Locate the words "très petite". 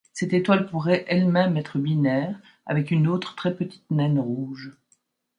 3.35-3.85